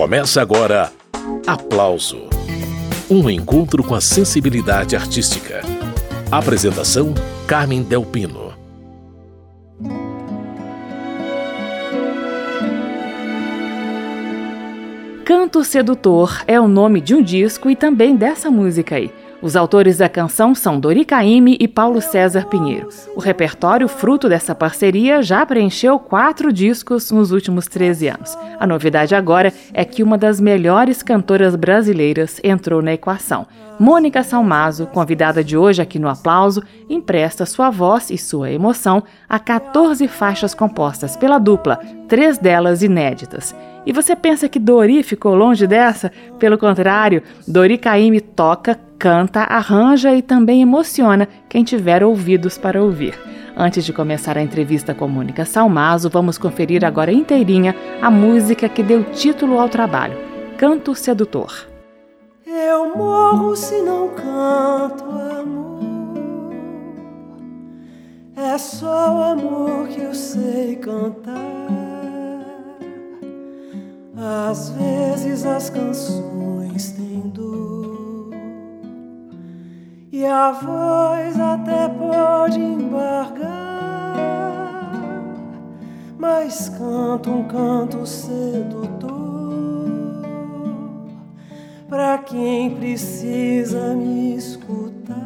[0.00, 0.90] Começa agora
[1.46, 2.22] Aplauso
[3.10, 5.60] um encontro com a sensibilidade artística.
[6.32, 7.12] Apresentação:
[7.46, 8.54] Carmen Delpino.
[15.22, 19.12] Canto Sedutor é o nome de um disco e também dessa música aí.
[19.42, 22.90] Os autores da canção são Dori Caymmi e Paulo César Pinheiro.
[23.16, 28.36] O repertório, fruto dessa parceria, já preencheu quatro discos nos últimos 13 anos.
[28.58, 33.46] A novidade agora é que uma das melhores cantoras brasileiras entrou na equação.
[33.78, 39.38] Mônica Salmazo, convidada de hoje aqui no Aplauso, empresta sua voz e sua emoção a
[39.38, 43.54] 14 faixas compostas pela dupla, três delas inéditas.
[43.86, 46.12] E você pensa que Dori ficou longe dessa?
[46.38, 53.18] Pelo contrário, Dori Caymmi toca, canta, arranja e também emociona quem tiver ouvidos para ouvir.
[53.56, 58.82] Antes de começar a entrevista com Mônica Salmazo, vamos conferir agora inteirinha a música que
[58.82, 60.16] deu título ao trabalho,
[60.56, 61.66] Canto Sedutor.
[62.46, 65.80] Eu morro se não canto amor.
[68.36, 71.79] É só o amor que eu sei cantar.
[74.22, 78.34] Às vezes as canções têm dor
[80.12, 83.48] e a voz até pode embargar,
[86.18, 89.10] mas canto um canto sedutor
[91.88, 95.16] para quem precisa me escutar.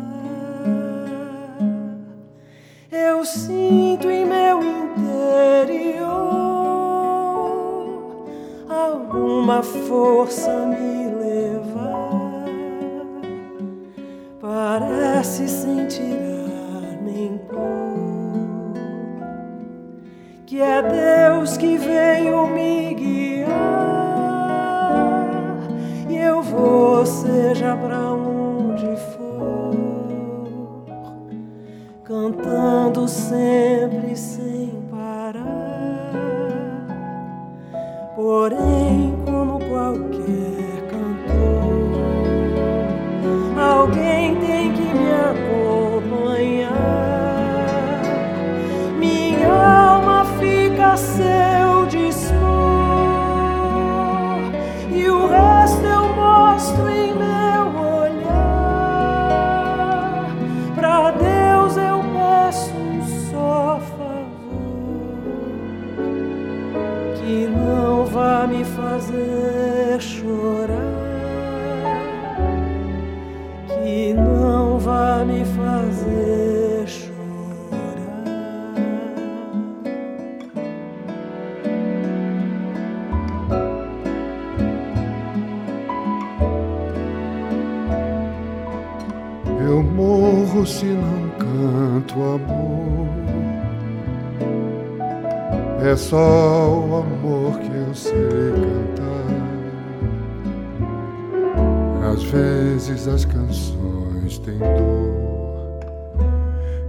[2.92, 6.14] Eu sinto em meu interior
[8.74, 12.44] alguma força me levar.
[14.40, 18.74] Parece sem tirar nem pôr,
[20.46, 23.54] que é Deus que veio me guiar.
[26.10, 29.70] Eu vou, seja pra onde for,
[32.04, 34.03] cantando sempre
[38.34, 39.03] Porém,
[92.22, 93.08] amor.
[95.82, 99.24] É só o amor que eu sei cantar.
[102.12, 105.14] Às vezes as canções têm dor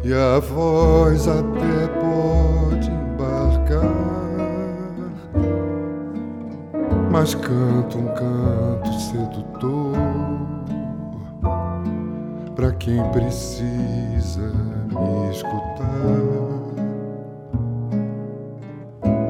[0.03, 4.06] e a voz até pode embarcar.
[7.12, 8.54] Mas canto um canto
[12.85, 14.53] quem precisa
[14.91, 15.66] me escutar.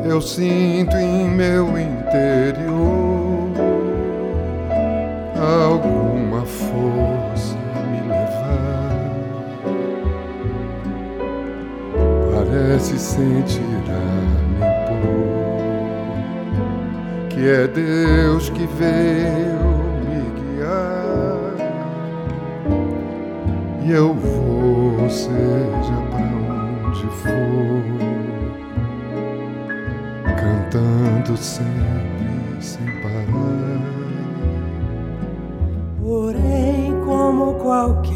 [0.04, 3.50] Eu sinto em meu interior
[5.40, 7.56] alguma força
[7.92, 9.10] me levar.
[12.34, 13.00] Parece
[14.60, 15.30] nem pôr,
[17.30, 19.75] que é Deus que veio
[23.86, 26.18] E eu vou, seja pra
[26.88, 27.84] onde for,
[30.36, 33.26] cantando sempre sem parar.
[36.02, 38.15] Porém, como qualquer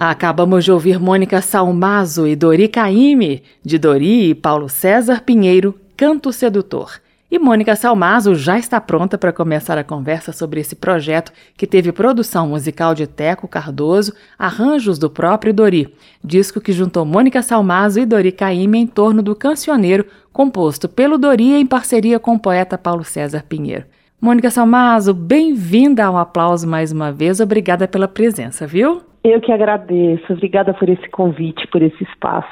[0.00, 6.32] Acabamos de ouvir Mônica Salmazo e Dori Caime, de Dori e Paulo César Pinheiro, Canto
[6.32, 7.00] Sedutor.
[7.28, 11.90] E Mônica Salmazo já está pronta para começar a conversa sobre esse projeto que teve
[11.90, 15.92] produção musical de Teco Cardoso, arranjos do próprio Dori,
[16.22, 21.54] disco que juntou Mônica Salmazo e Dori Caime em torno do cancioneiro composto pelo Dori
[21.54, 23.84] em parceria com o poeta Paulo César Pinheiro.
[24.20, 27.40] Mônica Salmazo, bem-vinda ao aplauso mais uma vez.
[27.40, 29.07] Obrigada pela presença, viu?
[29.22, 30.32] Eu que agradeço.
[30.32, 32.48] Obrigada por esse convite, por esse espaço.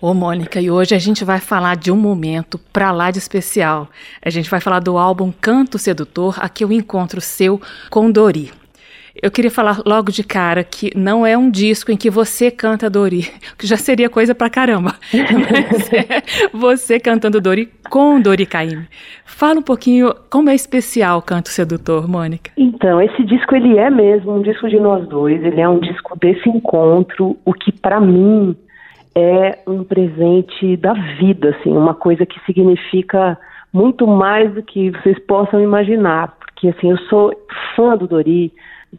[0.00, 3.88] Ô, Mônica, e hoje a gente vai falar de um momento pra lá de especial.
[4.22, 7.60] A gente vai falar do álbum Canto Sedutor, aqui o encontro seu
[7.90, 8.52] com Dori.
[9.22, 12.90] Eu queria falar logo de cara que não é um disco em que você canta
[12.90, 13.22] Dori,
[13.56, 14.94] que já seria coisa pra caramba.
[15.12, 18.86] Mas é você cantando Dori com Dori Caymmi.
[19.24, 22.50] Fala um pouquinho como é especial o Canto Sedutor, Mônica.
[22.56, 26.18] Então, esse disco ele é mesmo um disco de nós dois, ele é um disco
[26.18, 28.56] desse encontro, o que para mim
[29.14, 33.38] é um presente da vida, assim, uma coisa que significa
[33.72, 37.32] muito mais do que vocês possam imaginar, porque assim, eu sou
[37.74, 38.52] fã do Dori,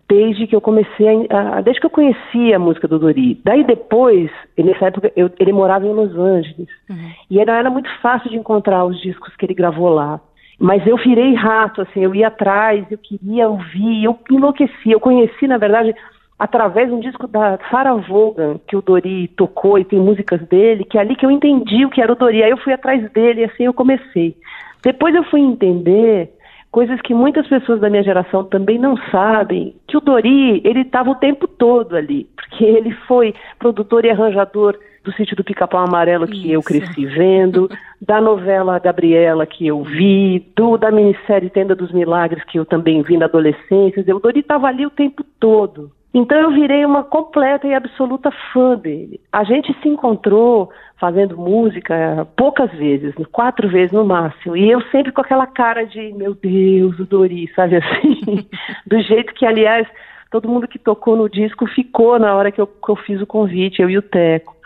[0.07, 3.39] desde que eu comecei a, desde que eu conheci a música do Dori.
[3.43, 6.69] Daí depois, nessa época, eu, ele morava em Los Angeles.
[6.89, 7.11] Uhum.
[7.29, 10.19] E era, era muito fácil de encontrar os discos que ele gravou lá.
[10.59, 14.91] Mas eu virei rato, assim, eu ia atrás, eu queria ouvir, eu enlouqueci.
[14.91, 15.93] Eu conheci, na verdade,
[16.39, 20.83] através de um disco da Sarah Vaughan, que o Dori tocou e tem músicas dele,
[20.83, 22.43] que é ali que eu entendi o que era o Dori.
[22.43, 24.35] Aí eu fui atrás dele e assim eu comecei.
[24.83, 26.31] Depois eu fui entender
[26.71, 31.09] coisas que muitas pessoas da minha geração também não sabem, que o Dori, ele estava
[31.09, 36.27] o tempo todo ali, porque ele foi produtor e arranjador do sítio do Pica-Pau Amarelo
[36.27, 36.51] que Isso.
[36.51, 37.69] eu cresci vendo,
[38.01, 43.01] da novela Gabriela que eu vi, do da minissérie Tenda dos Milagres que eu também
[43.01, 44.03] vi na adolescência.
[44.13, 45.91] O Dori estava ali o tempo todo.
[46.13, 49.19] Então eu virei uma completa e absoluta fã dele.
[49.31, 54.57] A gente se encontrou fazendo música poucas vezes, quatro vezes no máximo.
[54.57, 58.47] E eu sempre com aquela cara de, meu Deus, o Dori, sabe assim?
[58.85, 59.87] Do jeito que, aliás,
[60.31, 63.27] todo mundo que tocou no disco ficou na hora que eu, que eu fiz o
[63.27, 64.56] convite, eu e o Teco.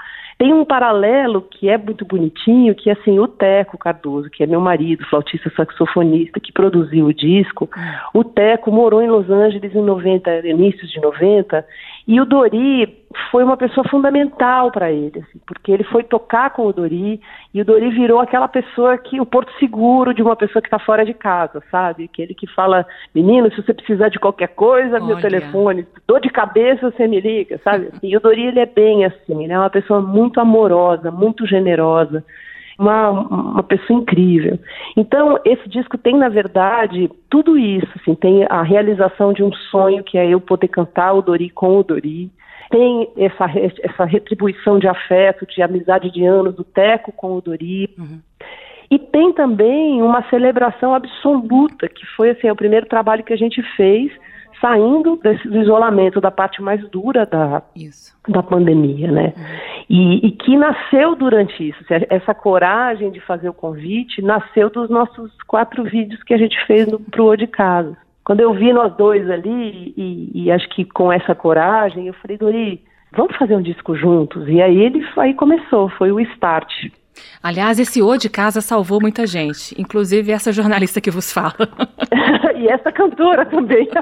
[0.42, 4.60] Tem um paralelo que é muito bonitinho, que assim, o Teco Cardoso, que é meu
[4.60, 7.70] marido, flautista saxofonista, que produziu o disco,
[8.12, 11.64] o Teco morou em Los Angeles em 90, inícios de 90,
[12.12, 16.66] e o Dori foi uma pessoa fundamental para ele, assim, porque ele foi tocar com
[16.66, 17.22] o Dori
[17.54, 20.78] e o Dori virou aquela pessoa que o porto seguro de uma pessoa que está
[20.78, 22.04] fora de casa, sabe?
[22.04, 22.86] Aquele que fala,
[23.16, 25.06] menino, se você precisar de qualquer coisa, Olha.
[25.06, 27.88] meu telefone, dor de cabeça, você me liga, sabe?
[27.94, 29.58] Assim, e o Dori ele é bem assim, né?
[29.58, 32.26] Uma pessoa muito amorosa, muito generosa.
[32.82, 34.58] Uma, uma pessoa incrível.
[34.98, 37.88] Então, esse disco tem, na verdade, tudo isso.
[37.96, 41.78] Assim, tem a realização de um sonho, que é eu poder cantar o Dori com
[41.78, 42.32] o Dori
[42.72, 43.46] tem essa,
[43.84, 47.90] essa retribuição de afeto, de amizade de anos do Teco com o Dori.
[48.00, 48.22] Uhum.
[48.90, 53.62] E tem também uma celebração absoluta, que foi assim, o primeiro trabalho que a gente
[53.76, 54.12] fez
[54.62, 57.64] saindo desse, isolamento, da parte mais dura da,
[58.28, 59.34] da pandemia, né?
[59.36, 59.44] Uhum.
[59.90, 61.84] E, e, que nasceu durante isso.
[62.10, 66.88] Essa coragem de fazer o convite nasceu dos nossos quatro vídeos que a gente fez
[67.10, 67.98] para o O de Casa.
[68.24, 72.38] Quando eu vi nós dois ali, e, e, acho que com essa coragem, eu falei,
[72.38, 74.48] Dori, vamos fazer um disco juntos?
[74.48, 76.72] E aí ele aí começou, foi o start.
[77.44, 81.56] Aliás, esse O de Casa salvou muita gente, inclusive essa jornalista que vos fala.
[82.62, 83.90] e essa cantora também.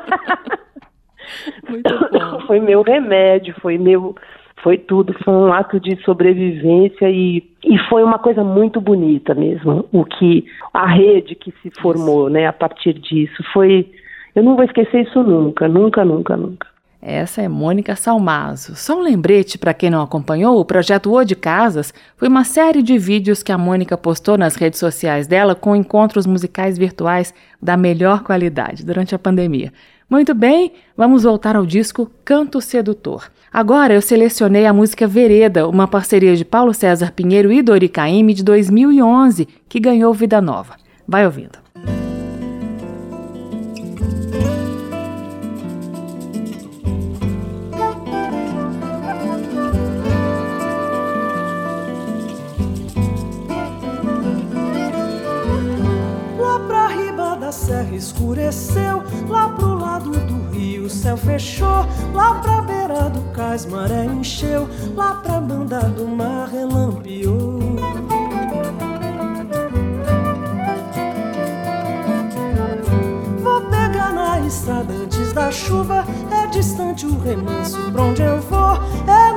[2.47, 4.15] Foi meu remédio, foi meu,
[4.63, 9.87] foi tudo, foi um ato de sobrevivência e, e foi uma coisa muito bonita mesmo,
[9.91, 13.91] o que a rede que se formou, né, a partir disso, foi
[14.35, 16.67] eu não vou esquecer isso nunca, nunca, nunca, nunca.
[17.01, 18.75] Essa é Mônica Salmazo.
[18.75, 22.83] Só um lembrete para quem não acompanhou, o projeto O de Casas foi uma série
[22.83, 27.77] de vídeos que a Mônica postou nas redes sociais dela com encontros musicais virtuais da
[27.77, 29.71] melhor qualidade durante a pandemia.
[30.09, 33.31] Muito bem, vamos voltar ao disco Canto Sedutor.
[33.51, 38.33] Agora eu selecionei a música Vereda, uma parceria de Paulo César Pinheiro e Dori Caymmi
[38.33, 40.75] de 2011, que ganhou vida nova.
[41.07, 41.59] Vai ouvindo.
[41.75, 42.08] serra
[57.99, 64.05] escureceu, lá pro lado do rio o céu fechou, lá pra beira do cais maré
[64.05, 67.59] encheu, lá pra banda do mar relampeou.
[73.43, 78.79] Vou pegar na estrada antes da chuva, é distante o remanso pra onde eu vou,
[79.07, 79.29] é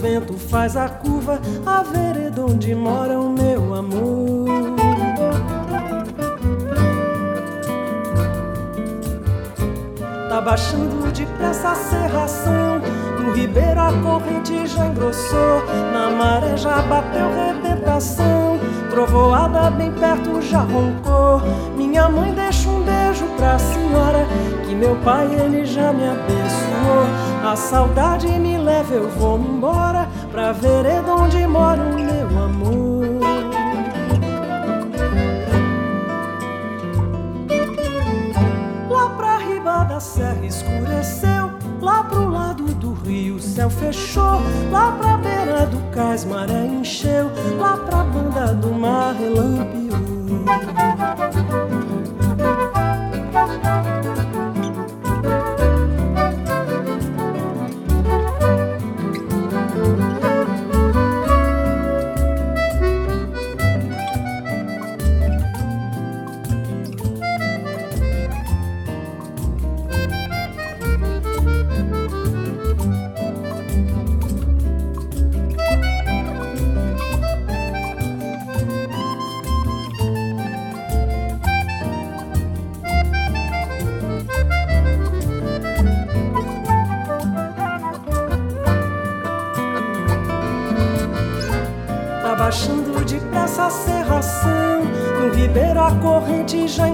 [0.00, 5.59] vento faz a curva, a vereda onde mora o meu amor.
[10.30, 12.80] Tá baixando depressa a serração.
[13.18, 15.60] No ribeiro a corrente já engrossou.
[15.92, 18.56] Na maré já bateu rebentação.
[18.90, 21.42] Trovoada bem perto já roncou.
[21.76, 24.24] Minha mãe deixa um beijo pra senhora.
[24.64, 27.50] Que meu pai ele já me abençoou.
[27.50, 30.06] A saudade me leva, eu vou embora.
[30.30, 32.19] Pra vereda onde mora o meu
[40.00, 41.50] serra escureceu.
[41.80, 44.40] Lá pro lado do rio o céu fechou.
[44.70, 47.30] Lá pra beira do cais maré encheu.
[47.58, 50.00] Lá pra banda do mar relampeou.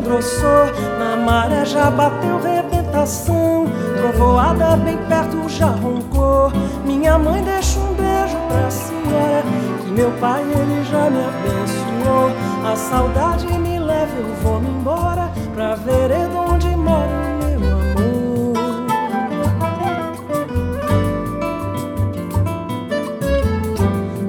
[0.07, 0.67] Engrossou,
[0.99, 3.67] na maré já bateu rebentação.
[3.97, 6.53] Trovoada bem perto já roncou.
[6.85, 9.45] Minha mãe deixa um beijo pra senhora,
[9.83, 12.31] que meu pai ele já me abençoou.
[12.65, 18.57] A saudade me leva, eu vou me embora pra vereda onde mora o meu amor.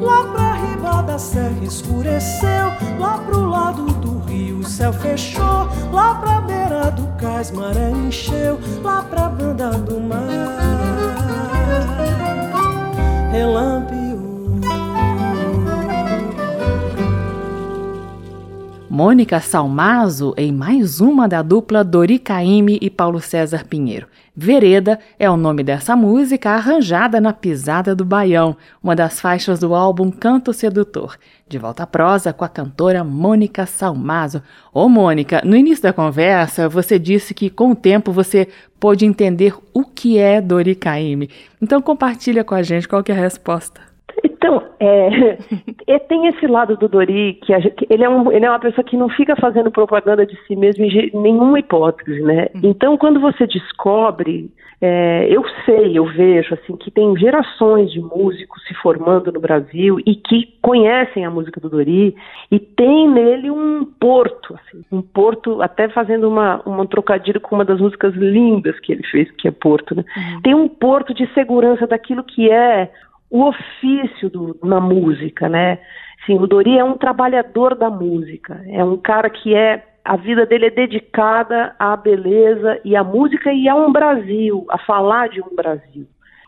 [0.01, 3.36] Lá pra riba da serra escureceu, lá pro
[4.77, 10.21] céu fechou, lá pra beira do cais maré encheu, lá pra banda do mar
[13.31, 13.96] relampeou.
[18.97, 24.07] Mônica Salmazo em mais uma da dupla Dori Caymmi e Paulo César Pinheiro.
[24.35, 29.75] Vereda é o nome dessa música arranjada na Pisada do Baião, uma das faixas do
[29.75, 31.15] álbum Canto Sedutor.
[31.47, 34.41] De volta à prosa com a cantora Mônica Salmazo.
[34.73, 38.47] Ô Mônica, no início da conversa você disse que com o tempo você
[38.79, 41.29] pôde entender o que é Dori Caymmi.
[41.61, 43.86] Então compartilha com a gente qual é a resposta.
[44.23, 45.37] Então, é,
[45.87, 48.59] e tem esse lado do Dori, que, a que ele, é um, ele é uma
[48.59, 52.47] pessoa que não fica fazendo propaganda de si mesmo em nenhuma hipótese, né?
[52.63, 54.49] Então, quando você descobre,
[54.79, 59.99] é, eu sei, eu vejo, assim, que tem gerações de músicos se formando no Brasil
[60.05, 62.15] e que conhecem a música do Dori
[62.51, 67.55] e tem nele um porto, assim, um porto, até fazendo uma, uma um trocadilho com
[67.55, 70.03] uma das músicas lindas que ele fez, que é Porto, né?
[70.43, 72.91] Tem um porto de segurança daquilo que é
[73.29, 75.79] o ofício do, na música, né?
[76.25, 80.45] Sim, o Dori é um trabalhador da música, é um cara que é a vida
[80.45, 85.41] dele é dedicada à beleza e à música e a um Brasil, a falar de
[85.41, 86.07] um Brasil,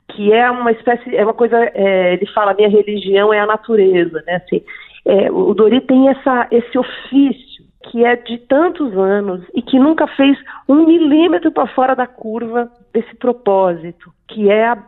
[0.10, 4.24] que é uma espécie, é uma coisa, é, ele fala minha religião é a natureza,
[4.26, 4.36] né?
[4.36, 4.64] Assim,
[5.06, 7.60] é, o Dori tem essa, esse ofício
[7.92, 12.70] que é de tantos anos e que nunca fez um milímetro para fora da curva
[12.94, 14.84] desse propósito, que é a-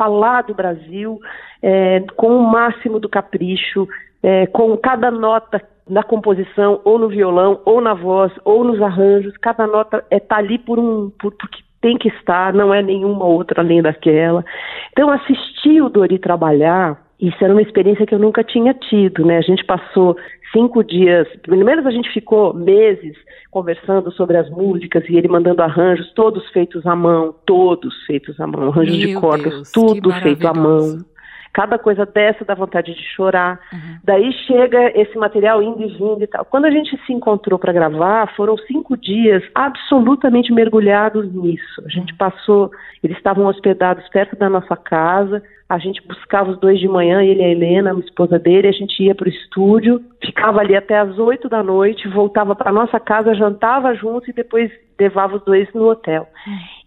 [0.00, 1.20] falar do Brasil
[1.62, 3.86] é, com o máximo do capricho,
[4.22, 9.36] é, com cada nota na composição, ou no violão, ou na voz, ou nos arranjos,
[9.36, 13.60] cada nota está ali por um, por, porque tem que estar, não é nenhuma outra
[13.60, 14.42] além daquela.
[14.92, 19.38] Então, assistir o Dori trabalhar, isso era uma experiência que eu nunca tinha tido, né?
[19.38, 20.16] A gente passou
[20.52, 23.16] cinco dias, pelo menos a gente ficou meses
[23.50, 28.46] conversando sobre as músicas e ele mandando arranjos, todos feitos à mão, todos feitos à
[28.46, 30.98] mão, arranjos de Meu cordas, Deus, tudo feito à mão.
[31.52, 33.58] Cada coisa dessa dá vontade de chorar.
[33.72, 33.98] Uhum.
[34.04, 36.44] Daí chega esse material indo e vindo e tal.
[36.44, 41.82] Quando a gente se encontrou para gravar, foram cinco dias absolutamente mergulhados nisso.
[41.84, 42.70] A gente passou,
[43.02, 45.42] eles estavam hospedados perto da nossa casa.
[45.70, 48.72] A gente buscava os dois de manhã, ele e a Helena, a esposa dele, a
[48.72, 52.98] gente ia para o estúdio, ficava ali até as oito da noite, voltava para nossa
[52.98, 56.26] casa, jantava juntos e depois levava os dois no hotel.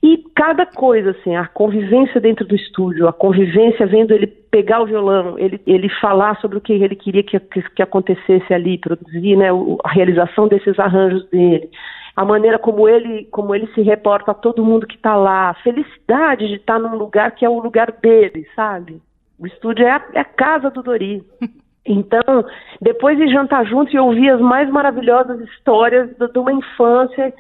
[0.04, 4.86] E cada coisa, assim, a convivência dentro do estúdio, a convivência vendo ele pegar o
[4.86, 9.38] violão, ele, ele falar sobre o que ele queria que, que, que acontecesse ali, produzir
[9.38, 9.48] né,
[9.86, 11.70] a realização desses arranjos dele,
[12.15, 15.53] a maneira como ele, como ele se reporta a todo mundo que está lá, a
[15.55, 19.01] felicidade de estar num lugar que é o lugar dele, sabe?
[19.39, 21.24] O estúdio é a, é a casa do Dori.
[21.86, 22.46] Então,
[22.79, 27.34] depois de jantar juntos e ouvir as mais maravilhosas histórias de uma infância,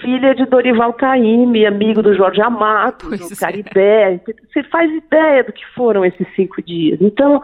[0.00, 3.36] filha de Dorival Caymmi, amigo do Jorge Amato, pois do é.
[3.36, 4.20] Caribé,
[4.52, 7.00] você faz ideia do que foram esses cinco dias.
[7.00, 7.40] Então,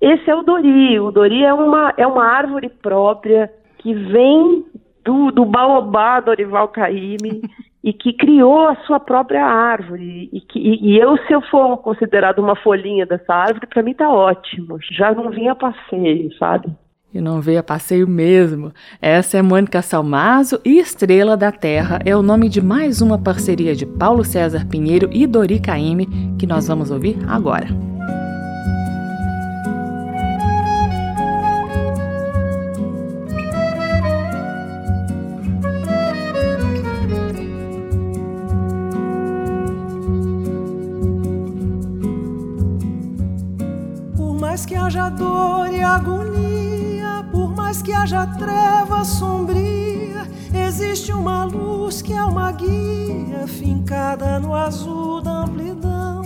[0.00, 1.00] esse é o Dori.
[1.00, 4.64] O Dori é uma, é uma árvore própria que vem
[5.04, 7.42] do, do baobá Dorival Caymmi
[7.82, 10.28] e que criou a sua própria árvore.
[10.32, 14.08] E, que, e, eu, se eu for considerado uma folhinha dessa árvore, para mim tá
[14.08, 14.78] ótimo.
[14.90, 16.70] Já não vinha passeio, sabe?
[17.12, 18.72] E não veio a passeio mesmo.
[19.00, 23.74] Essa é Mônica Salmazo e Estrela da Terra é o nome de mais uma parceria
[23.74, 26.06] de Paulo César Pinheiro e Dori Caymmi
[26.38, 27.91] que nós vamos ouvir agora.
[45.16, 52.52] Dor e agonia, por mais que haja treva sombria, existe uma luz que é uma
[52.52, 56.22] guia, fincada no azul da amplidão.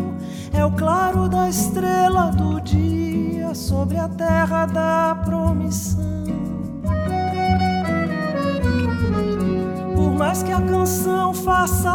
[0.53, 6.25] É o claro da estrela do dia sobre a terra da promissão.
[9.95, 11.91] Por mais que a canção faça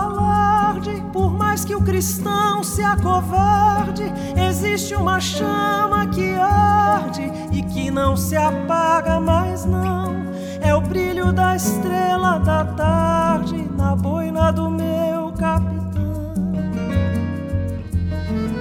[1.12, 4.04] por mais que o cristão se acovarde,
[4.36, 10.16] existe uma chama que arde e que não se apaga mais não.
[10.62, 15.82] É o brilho da estrela da tarde na boina do meu capitão.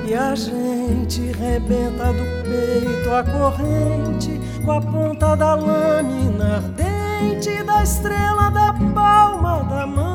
[0.07, 7.83] E a gente rebenta do peito a corrente com a ponta da lâmina ardente da
[7.83, 10.10] estrela da palma da mão.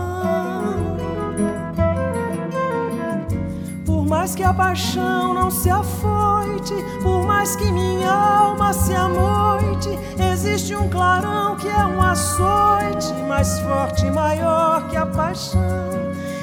[4.26, 10.00] Mais que a paixão não se afoite, por mais que minha alma se amoite,
[10.32, 15.62] existe um clarão que é um açoite mais forte e maior que a paixão.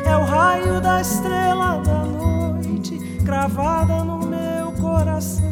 [0.05, 5.43] É o raio da estrela da noite, cravada no meu coração.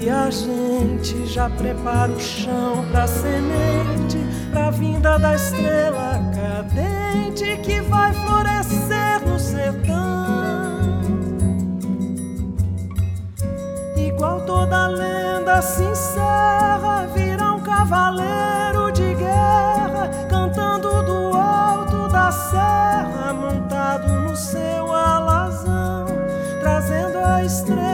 [0.00, 4.16] E a gente já prepara o chão pra semente,
[4.50, 8.85] pra vinda da estrela cadente que vai florescer
[14.56, 24.08] toda lenda se encerra, virá um cavaleiro de guerra, cantando do alto da serra, montado
[24.22, 26.06] no seu alazão,
[26.62, 27.85] trazendo a estrela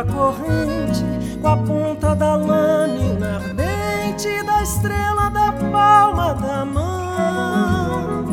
[0.00, 1.04] a corrente,
[1.42, 8.24] com a ponta da lâmina ardente da estrela da palma da mão.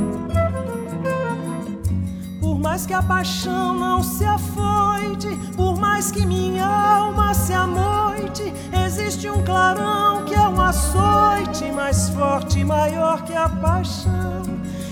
[2.39, 5.27] Por mais que a paixão não se afoite,
[5.57, 8.53] por mais que minha alma se amoite,
[8.85, 14.43] existe um clarão que é um açoite mais forte e maior que a paixão.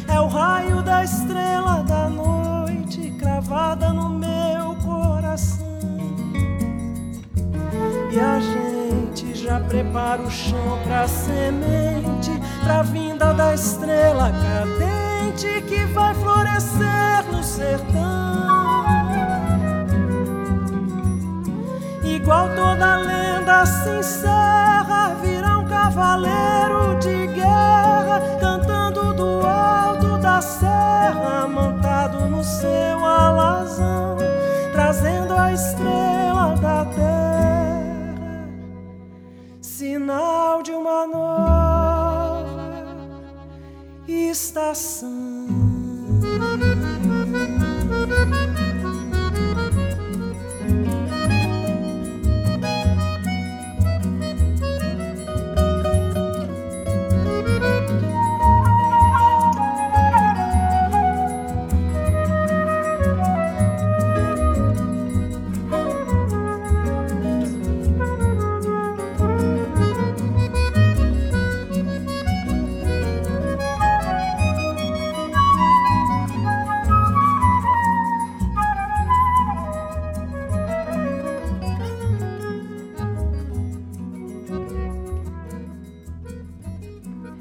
[0.09, 4.14] É o raio da estrela da noite cravada no
[8.15, 12.31] E a gente já prepara o chão pra semente,
[12.63, 18.85] pra vinda da estrela cadente que vai florescer no sertão.
[22.05, 31.49] Igual toda lenda se encerra, virá um cavaleiro de guerra, cantando do alto da serra,
[31.49, 34.15] montado no seu alazão,
[34.71, 37.14] trazendo a estrela da terra
[39.95, 42.43] sinal de uma nova
[44.05, 45.44] estação.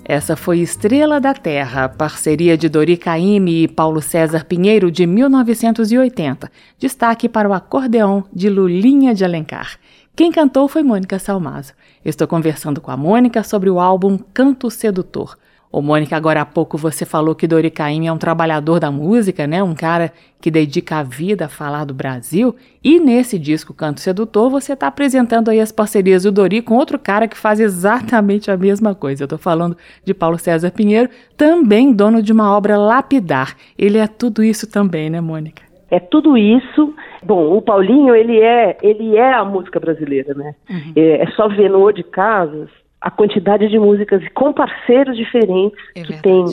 [0.06, 6.52] Essa foi Estrela da Terra, parceria de Dori Caymmi e Paulo César Pinheiro de 1980.
[6.78, 9.78] Destaque para o acordeão de Lulinha de Alencar.
[10.14, 11.72] Quem cantou foi Mônica Salmazo.
[12.04, 15.38] Estou conversando com a Mônica sobre o álbum Canto Sedutor.
[15.74, 19.44] Ô, Mônica, agora há pouco você falou que Dori Caymmi é um trabalhador da música,
[19.44, 19.60] né?
[19.60, 22.54] Um cara que dedica a vida a falar do Brasil.
[22.80, 26.96] E nesse disco Canto Sedutor, você está apresentando aí as parcerias do Dori com outro
[26.96, 29.24] cara que faz exatamente a mesma coisa.
[29.24, 33.56] Eu estou falando de Paulo César Pinheiro, também dono de uma obra lapidar.
[33.76, 35.64] Ele é tudo isso também, né, Mônica?
[35.90, 36.94] É tudo isso.
[37.20, 40.54] Bom, o Paulinho, ele é, ele é a música brasileira, né?
[40.70, 40.92] Uhum.
[40.94, 42.70] É, é só ver no O de Casas
[43.04, 46.46] a quantidade de músicas com parceiros diferentes é que tem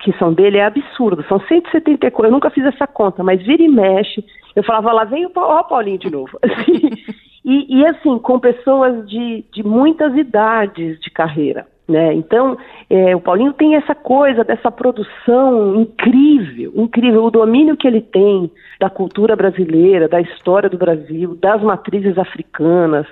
[0.00, 1.24] que são dele é absurdo.
[1.28, 4.24] São 170 Eu nunca fiz essa conta, mas vira e mexe.
[4.54, 6.38] Eu falava, lá vem o ó, Paulinho de novo.
[7.44, 11.66] e, e, assim, com pessoas de, de muitas idades de carreira.
[11.88, 12.14] Né?
[12.14, 12.58] Então,
[12.90, 18.50] é, o Paulinho tem essa coisa dessa produção incrível, incrível, o domínio que ele tem
[18.80, 23.06] da cultura brasileira, da história do Brasil, das matrizes africanas,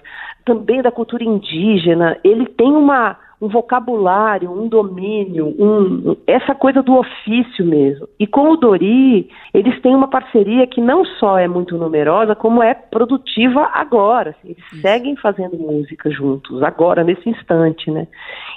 [0.45, 2.19] também da cultura indígena.
[2.25, 8.09] Ele tem uma um vocabulário, um domínio, um, essa coisa do ofício mesmo.
[8.18, 12.62] E com o Dori, eles têm uma parceria que não só é muito numerosa, como
[12.62, 14.31] é produtiva agora.
[14.31, 14.81] Assim, eles Isso.
[14.81, 18.07] seguem fazendo música juntos, agora, nesse instante, né?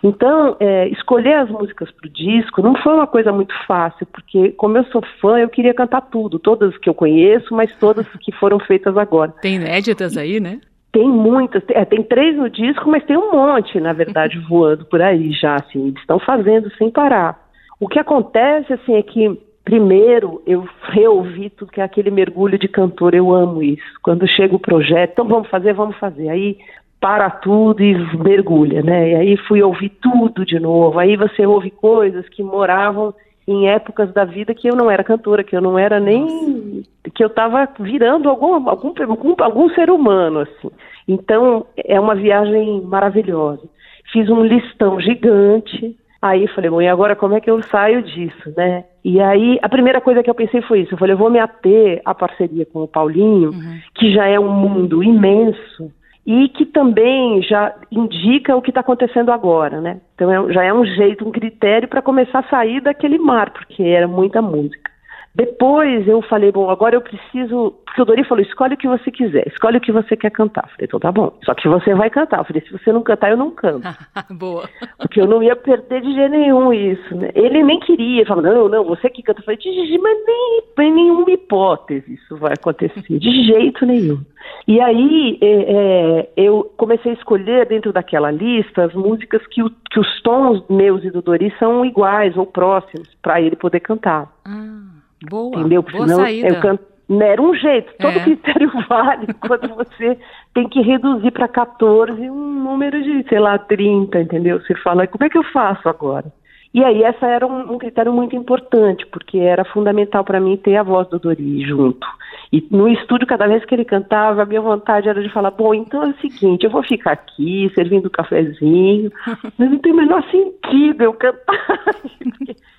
[0.04, 4.52] Então, é, escolher as músicas para o disco não foi uma coisa muito fácil, porque
[4.52, 8.32] como eu sou fã, eu queria cantar tudo, todas que eu conheço, mas todas que
[8.34, 9.34] foram feitas agora.
[9.42, 10.62] Tem inéditas aí, né?
[10.98, 15.00] Tem muitas, é, tem três no disco, mas tem um monte, na verdade, voando por
[15.00, 17.40] aí já, assim, eles estão fazendo sem parar.
[17.80, 22.68] O que acontece, assim, é que, primeiro, eu reouvi tudo que é aquele mergulho de
[22.68, 23.84] cantor, eu amo isso.
[24.02, 26.30] Quando chega o projeto, então vamos fazer, vamos fazer.
[26.30, 26.58] Aí
[27.00, 29.12] para tudo e mergulha, né?
[29.12, 30.98] E aí fui ouvir tudo de novo.
[30.98, 33.14] Aí você ouve coisas que moravam
[33.48, 36.84] em épocas da vida que eu não era cantora, que eu não era nem Nossa.
[37.16, 40.70] que eu estava virando algum, algum, algum, algum ser humano assim.
[41.08, 43.64] Então é uma viagem maravilhosa.
[44.12, 45.96] Fiz um listão gigante.
[46.22, 48.84] Aí falei, bom, e agora como é que eu saio disso, né?
[49.04, 50.94] E aí a primeira coisa que eu pensei foi isso.
[50.94, 53.80] Eu falei, eu vou me ater à parceria com o Paulinho, uhum.
[53.96, 55.92] que já é um mundo imenso
[56.28, 60.02] e que também já indica o que está acontecendo agora, né?
[60.14, 63.82] Então é, já é um jeito, um critério para começar a sair daquele mar, porque
[63.82, 64.92] era muita música.
[65.38, 67.76] Depois eu falei, bom, agora eu preciso.
[67.86, 70.64] Porque o Dori falou: escolhe o que você quiser, escolhe o que você quer cantar.
[70.64, 71.32] Eu falei, então tá bom.
[71.46, 72.40] Só que você vai cantar.
[72.40, 73.88] Eu falei, se você não cantar, eu não canto.
[74.34, 74.68] Boa.
[74.98, 77.30] Porque eu não ia perder de jeito nenhum isso, né?
[77.36, 79.42] Ele nem queria, ele falou, não, não, você que canta.
[79.42, 84.20] Eu falei, de, mas nem, nem nenhuma hipótese isso vai acontecer, de jeito nenhum.
[84.68, 89.70] E aí é, é, eu comecei a escolher dentro daquela lista as músicas que, o,
[89.70, 94.34] que os tons meus e do Dori são iguais ou próximos, para ele poder cantar.
[94.44, 94.97] Ah.
[95.30, 95.84] Boa, entendeu?
[95.84, 96.48] Porque boa senão saída.
[96.48, 98.24] Eu canto, né, era um jeito, todo é.
[98.24, 100.18] critério vale quando você
[100.54, 104.62] tem que reduzir para 14 um número de, sei lá, 30, entendeu?
[104.62, 106.32] Você fala, como é que eu faço agora?
[106.74, 110.76] E aí essa era um, um critério muito importante, porque era fundamental para mim ter
[110.76, 112.06] a voz do Dori junto.
[112.52, 115.74] E no estúdio, cada vez que ele cantava, a minha vontade era de falar, bom,
[115.74, 119.12] então é o seguinte, eu vou ficar aqui servindo um cafezinho,
[119.58, 121.86] mas não tem o menor sentido eu cantar.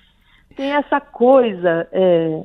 [0.59, 1.87] tem essa coisa.
[1.89, 2.43] É,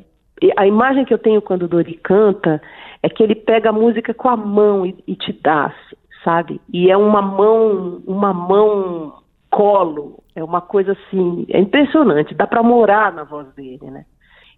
[0.56, 2.62] a imagem que eu tenho quando o Dori canta
[3.02, 5.74] é que ele pega a música com a mão e, e te dá,
[6.22, 6.60] sabe?
[6.72, 9.14] E é uma mão, uma mão
[9.50, 14.04] colo, é uma coisa assim, é impressionante, dá para morar na voz dele, né?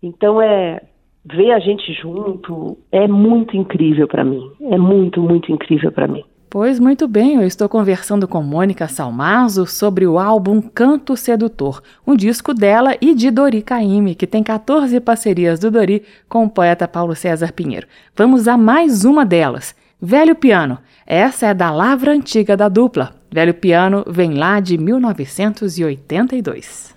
[0.03, 0.83] Então é
[1.25, 6.25] ver a gente junto é muito incrível para mim, é muito muito incrível para mim.
[6.59, 12.17] Pois muito bem, eu estou conversando com Mônica Salmazo sobre o álbum Canto Sedutor, um
[12.17, 16.89] disco dela e de Dori Caymmi, que tem 14 parcerias do Dori com o poeta
[16.89, 17.87] Paulo César Pinheiro.
[18.17, 20.79] Vamos a mais uma delas, Velho Piano.
[21.07, 23.15] Essa é da lavra antiga da dupla.
[23.31, 26.97] Velho Piano vem lá de 1982.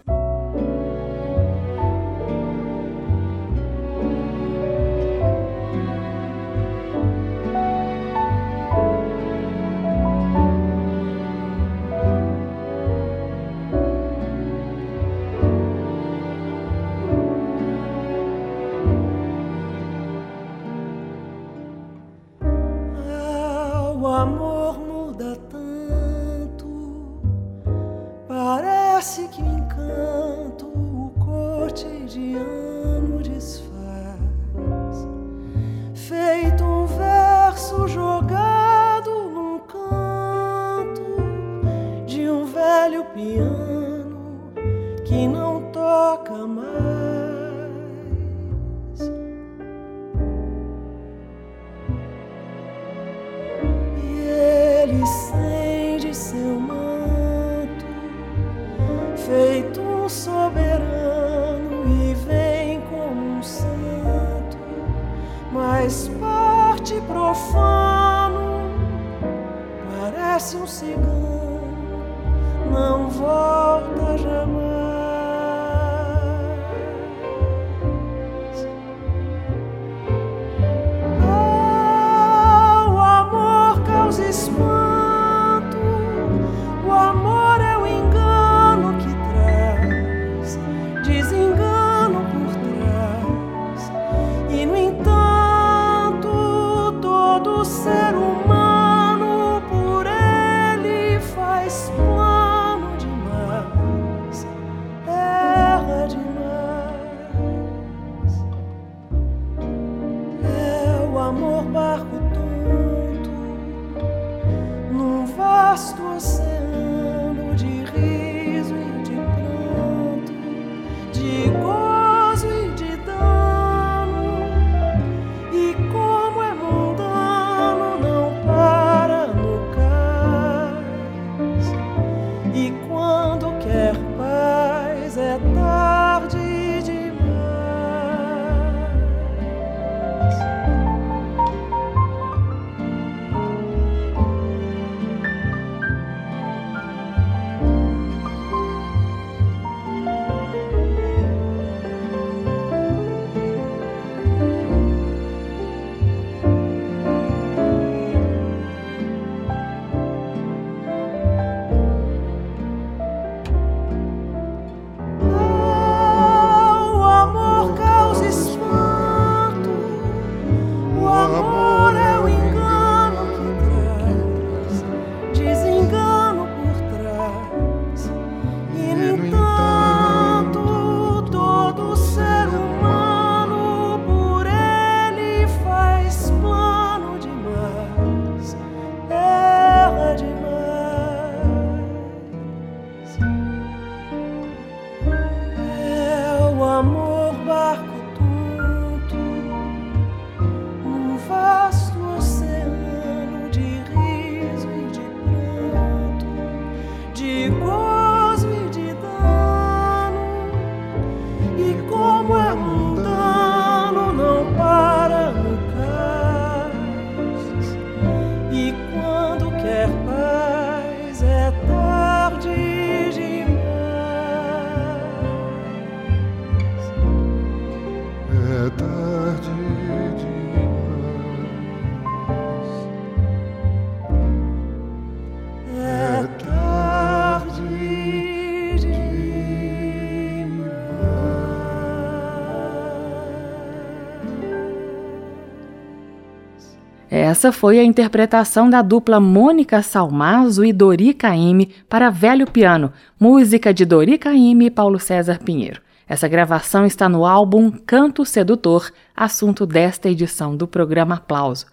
[247.29, 253.71] Essa foi a interpretação da dupla Mônica Salmazo e Dori Caymmi para Velho Piano, música
[253.71, 255.79] de Dori Caymmi e Paulo César Pinheiro.
[256.07, 261.67] Essa gravação está no álbum Canto Sedutor, assunto desta edição do programa Aplauso.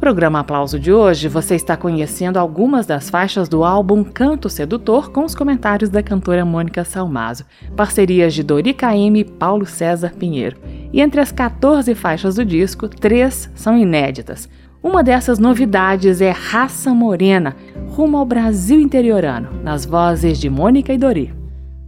[0.00, 5.26] Programa Aplauso de hoje, você está conhecendo algumas das faixas do álbum Canto Sedutor com
[5.26, 7.44] os comentários da cantora Mônica Salmazo,
[7.76, 10.56] parcerias de Dori Caymmi e Paulo César Pinheiro.
[10.90, 14.48] E entre as 14 faixas do disco, três são inéditas.
[14.82, 17.54] Uma dessas novidades é Raça Morena,
[17.90, 21.34] rumo ao Brasil interiorano, nas vozes de Mônica e Dori.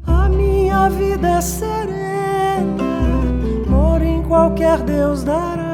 [0.06, 2.84] A minha vida é serena,
[3.66, 5.71] moro em qualquer Deus dará.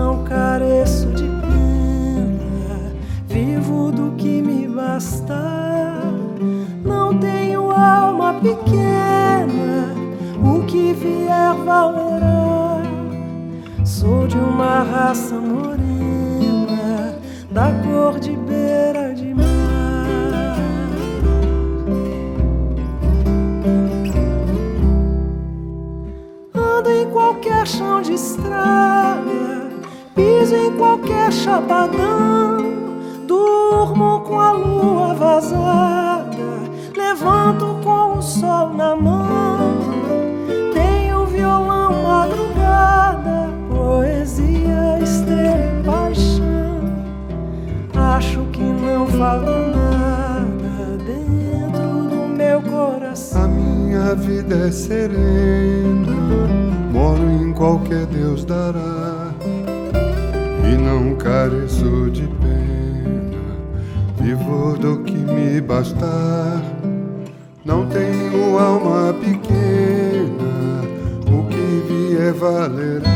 [0.00, 2.90] Não careço de pena,
[3.28, 5.38] vivo do que me basta.
[6.82, 9.94] Não tenho alma pequena,
[10.42, 12.80] o que vier valerá.
[13.84, 15.89] Sou de uma raça morena,
[31.60, 32.56] sabadão,
[33.26, 39.78] durmo com a lua vazada, levanto com o sol na mão.
[40.72, 46.80] Tenho violão, madrugada, poesia, estrela e paixão.
[47.94, 53.44] Acho que não falo nada dentro do meu coração.
[53.44, 56.16] A minha vida é serena,
[56.90, 59.09] moro em qualquer Deus dará
[61.22, 63.38] careço de pena,
[64.20, 66.62] vivo do que me bastar.
[67.64, 70.82] Não tenho alma pequena,
[71.28, 73.10] o que vier valerá.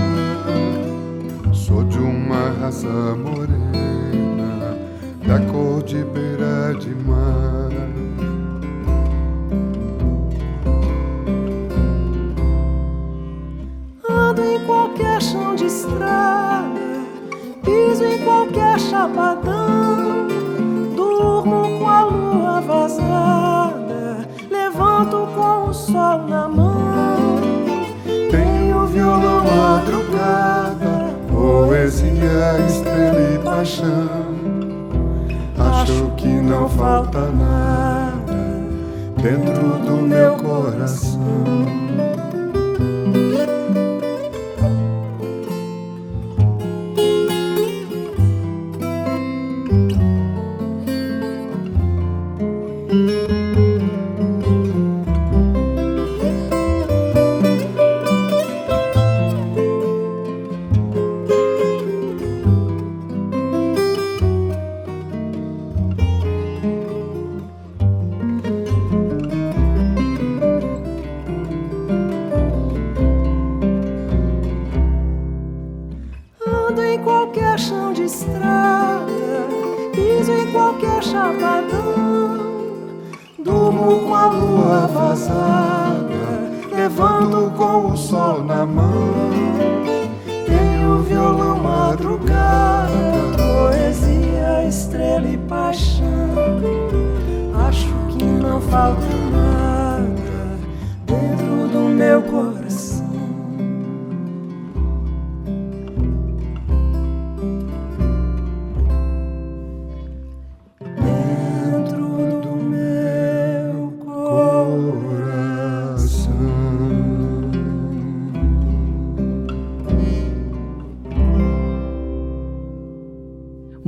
[1.52, 4.76] Sou de uma raça morena,
[5.26, 7.70] da cor de beira de mar.
[36.76, 38.34] Falta nada
[39.22, 41.03] dentro do meu coração.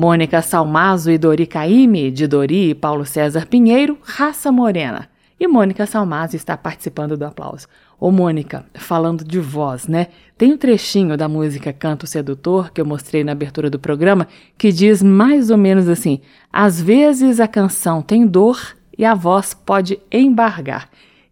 [0.07, 5.09] Mônica Salmazo e Dori Caime, de Dori e Paulo César Pinheiro, Raça Morena.
[5.39, 7.67] E Mônica Salmazo está participando do aplauso.
[7.99, 10.07] Ô Mônica, falando de voz, né?
[10.39, 14.71] Tem um trechinho da música Canto Sedutor que eu mostrei na abertura do programa que
[14.71, 16.21] diz mais ou menos assim:
[16.53, 20.89] às vezes a canção tem dor e a voz pode embargar.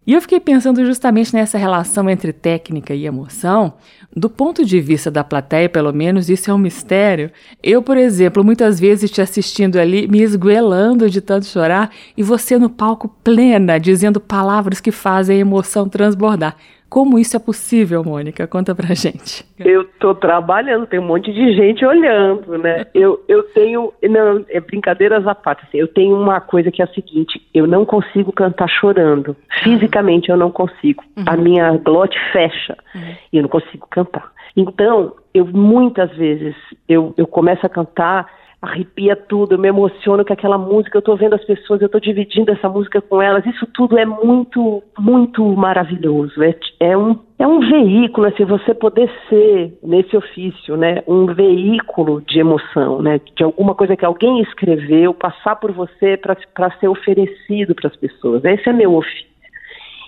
[0.07, 3.73] E eu fiquei pensando justamente nessa relação entre técnica e emoção.
[4.15, 7.31] Do ponto de vista da plateia, pelo menos, isso é um mistério.
[7.61, 12.57] Eu, por exemplo, muitas vezes te assistindo ali, me esguelando de tanto chorar, e você
[12.59, 16.55] no palco plena, dizendo palavras que fazem a emoção transbordar.
[16.89, 18.47] Como isso é possível, Mônica?
[18.47, 19.43] Conta pra gente.
[19.59, 22.85] Eu tô trabalhando, tem um monte de gente olhando, né?
[22.93, 26.85] Eu, eu tenho, não, é brincadeiras à parte, assim, eu tenho uma coisa que é
[26.85, 29.35] a seguinte, eu não consigo cantar chorando.
[29.63, 31.03] Fisicamente eu não consigo.
[31.17, 31.23] Uhum.
[31.25, 33.15] A minha glote fecha uhum.
[33.33, 34.31] e eu não consigo cantar.
[34.55, 36.55] Então, eu muitas vezes
[36.87, 38.27] eu, eu começo a cantar
[38.65, 42.01] arrepia tudo, eu me emociono com aquela música, eu estou vendo as pessoas, eu estou
[42.01, 46.43] dividindo essa música com elas, isso tudo é muito, muito maravilhoso.
[46.43, 52.21] É, é, um, é um veículo, assim, você poder ser, nesse ofício, né, um veículo
[52.21, 57.75] de emoção, né, de alguma coisa que alguém escreveu, passar por você para ser oferecido
[57.75, 58.43] para as pessoas.
[58.43, 59.35] Esse é meu ofício.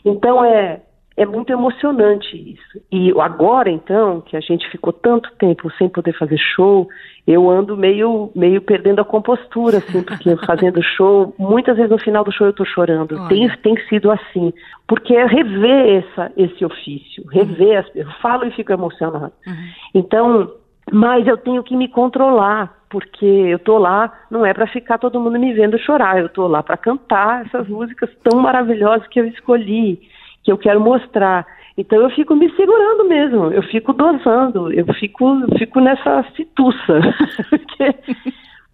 [0.05, 0.82] Então, é,
[1.18, 2.86] é muito emocionante isso.
[2.91, 6.88] E agora, então, que a gente ficou tanto tempo sem poder fazer show,
[7.26, 12.24] eu ando meio, meio perdendo a compostura, assim, porque fazendo show, muitas vezes no final
[12.24, 13.28] do show eu estou chorando.
[13.28, 14.53] Tem, tem sido assim.
[14.88, 17.80] Porque é rever essa, esse ofício, rever, uhum.
[17.80, 19.34] as, eu falo e fico emocionado.
[19.47, 19.70] Uhum.
[19.95, 20.51] Então,
[20.91, 25.20] mas eu tenho que me controlar, porque eu tô lá, não é para ficar todo
[25.20, 29.26] mundo me vendo chorar, eu tô lá para cantar essas músicas tão maravilhosas que eu
[29.26, 29.99] escolhi
[30.48, 31.45] que eu quero mostrar.
[31.78, 37.02] Então eu fico me segurando mesmo, eu fico dosando, eu fico, fico nessa situça.
[37.50, 37.95] porque,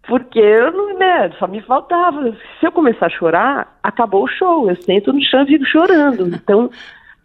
[0.08, 2.32] porque eu não, né, só me faltava.
[2.60, 4.70] Se eu começar a chorar, acabou o show.
[4.70, 6.28] Eu sento no chão e fico chorando.
[6.28, 6.70] Então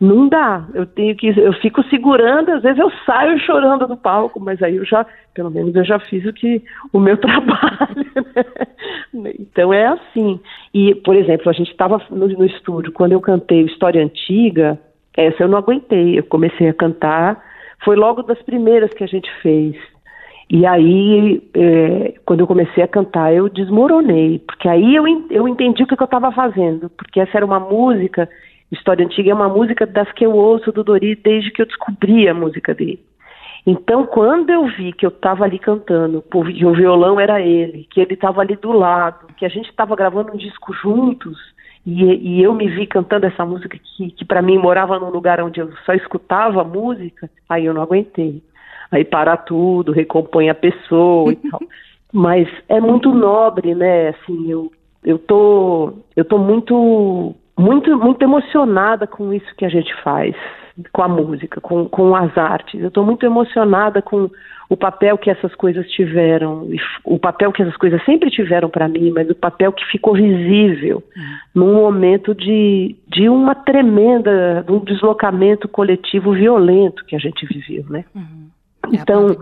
[0.01, 0.67] não dá.
[0.75, 4.77] Eu tenho que, eu fico segurando, às vezes eu saio chorando do palco, mas aí
[4.77, 8.07] eu já, pelo menos eu já fiz o que o meu trabalho.
[9.13, 9.33] Né?
[9.41, 10.41] Então é assim.
[10.73, 14.79] E, por exemplo, a gente estava no, no estúdio quando eu cantei História Antiga.
[15.17, 16.19] Essa eu não aguentei.
[16.19, 17.43] Eu comecei a cantar.
[17.85, 19.77] Foi logo das primeiras que a gente fez.
[20.51, 25.83] E aí, é, quando eu comecei a cantar, eu desmoronei, porque aí eu, eu entendi
[25.83, 28.27] o que, que eu estava fazendo, porque essa era uma música
[28.71, 32.29] História Antiga é uma música das que eu ouço do Dori desde que eu descobri
[32.29, 33.03] a música dele.
[33.67, 38.01] Então, quando eu vi que eu estava ali cantando, que o violão era ele, que
[38.01, 41.37] ele estava ali do lado, que a gente estava gravando um disco juntos,
[41.85, 45.41] e, e, eu me vi cantando essa música que, que para mim morava num lugar
[45.41, 48.43] onde eu só escutava a música, aí eu não aguentei.
[48.91, 51.61] Aí para tudo, recompõe a pessoa e tal.
[52.13, 54.09] Mas é muito nobre, né?
[54.09, 54.73] Assim, eu,
[55.05, 60.35] eu tô, eu tô muito, muito, muito emocionada com isso que a gente faz,
[60.93, 62.81] com a música, com, com as artes.
[62.81, 64.31] Eu estou muito emocionada com
[64.69, 66.69] o papel que essas coisas tiveram,
[67.05, 71.03] o papel que essas coisas sempre tiveram para mim, mas o papel que ficou visível
[71.17, 71.35] uhum.
[71.55, 77.85] num momento de, de uma tremenda, de um deslocamento coletivo violento que a gente viveu,
[77.89, 78.05] né?
[78.15, 78.49] Uhum.
[78.87, 79.37] É então,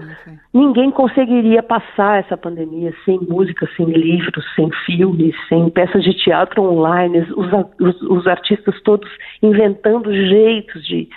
[0.53, 6.63] ninguém conseguiria passar essa pandemia sem música, sem livros, sem filmes, sem peças de teatro
[6.63, 9.09] online, os, os, os artistas todos
[9.43, 11.09] inventando jeitos de,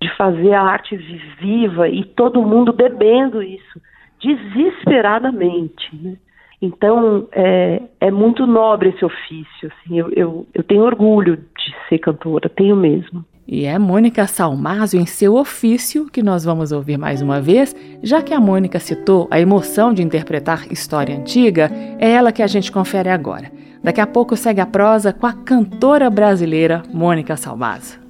[0.00, 0.96] de fazer a arte
[1.40, 3.80] viva e todo mundo bebendo isso
[4.20, 5.88] desesperadamente.
[5.94, 6.16] Né?
[6.60, 9.70] Então, é, é muito nobre esse ofício.
[9.70, 13.24] Assim, eu, eu, eu tenho orgulho de ser cantora, tenho mesmo.
[13.50, 18.20] E é Mônica Salmazo em seu ofício que nós vamos ouvir mais uma vez, já
[18.20, 22.70] que a Mônica citou a emoção de interpretar história antiga, é ela que a gente
[22.70, 23.50] confere agora.
[23.82, 28.07] Daqui a pouco segue a prosa com a cantora brasileira Mônica Salmazo.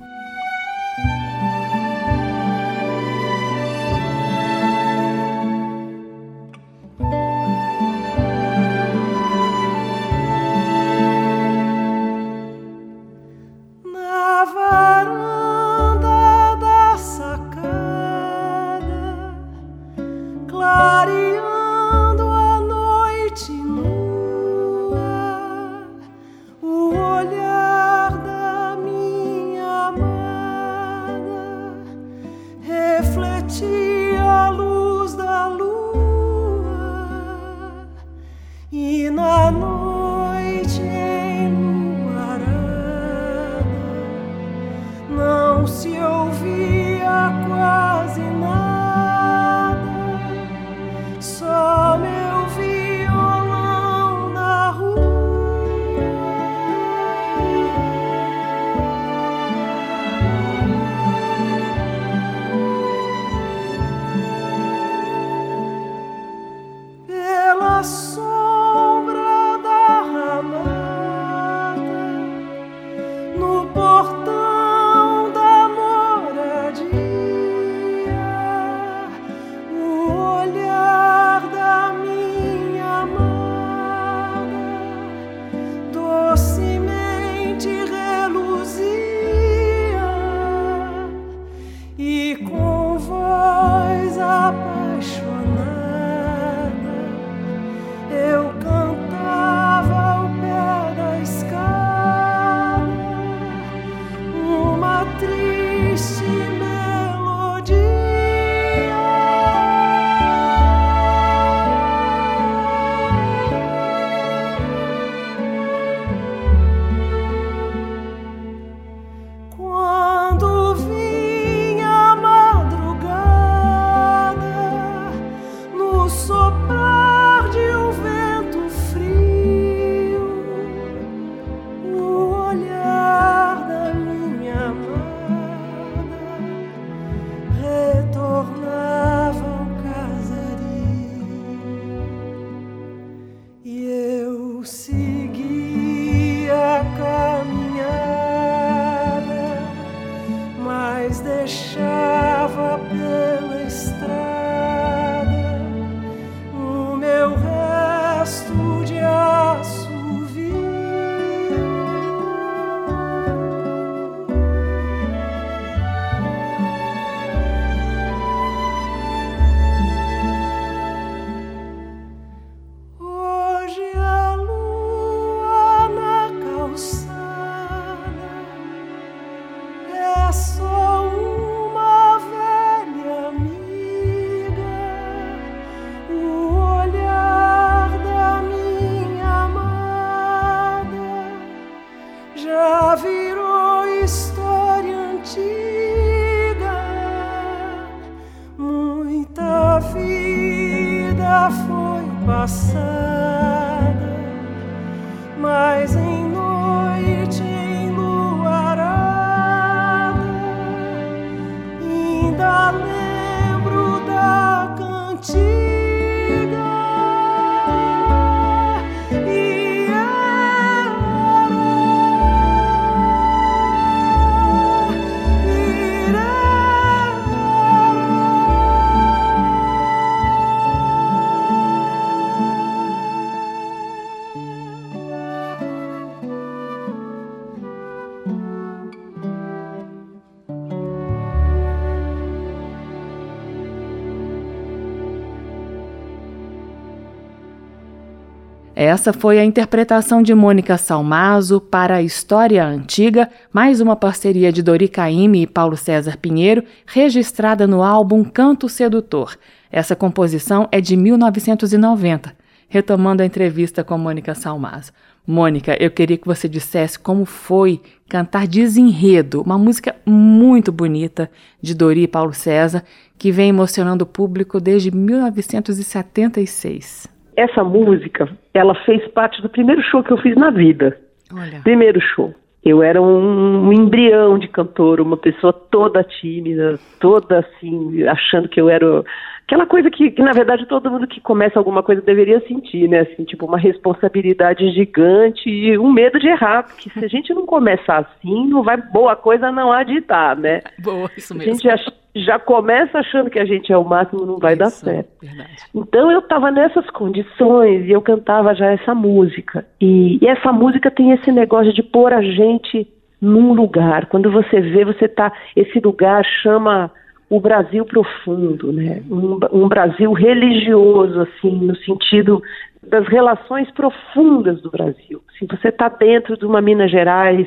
[248.88, 254.62] Essa foi a interpretação de Mônica Salmazo para a História Antiga, mais uma parceria de
[254.62, 259.36] Dori Caymmi e Paulo César Pinheiro, registrada no álbum Canto Sedutor.
[259.70, 262.34] Essa composição é de 1990.
[262.66, 264.90] Retomando a entrevista com Mônica Salmazo.
[265.26, 271.30] Mônica, eu queria que você dissesse como foi cantar Desenredo, uma música muito bonita
[271.60, 272.82] de Dori e Paulo César,
[273.18, 277.17] que vem emocionando o público desde 1976.
[277.38, 280.98] Essa música, ela fez parte do primeiro show que eu fiz na vida.
[281.32, 281.60] Olha.
[281.62, 282.34] Primeiro show.
[282.64, 288.60] Eu era um, um embrião de cantor, uma pessoa toda tímida, toda assim, achando que
[288.60, 289.04] eu era
[289.48, 293.00] aquela coisa que, que, na verdade todo mundo que começa alguma coisa deveria sentir, né?
[293.00, 297.46] Assim, tipo uma responsabilidade gigante e um medo de errar, porque se a gente não
[297.46, 300.60] começar assim, não vai boa coisa não estar, né?
[300.78, 301.50] Boa, isso mesmo.
[301.50, 301.76] A gente já,
[302.14, 305.08] já começa achando que a gente é o máximo, não vai isso, dar certo.
[305.22, 305.56] Verdade.
[305.74, 309.66] Então eu estava nessas condições e eu cantava já essa música.
[309.80, 312.86] E, e essa música tem esse negócio de pôr a gente
[313.20, 314.06] num lugar.
[314.06, 316.90] Quando você vê, você tá esse lugar chama
[317.30, 319.02] o Brasil profundo, né?
[319.10, 322.42] Um, um, Brasil religioso, assim, no sentido
[322.82, 325.22] das relações profundas do Brasil.
[325.38, 327.46] Se você está dentro de uma Minas Gerais,